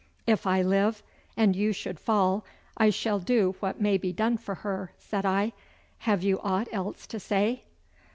[0.25, 1.03] 'If I live
[1.37, 2.43] and you should fall,
[2.75, 5.53] I shall do what may be done for her,' said I.
[5.99, 7.65] 'Have you aught else to say?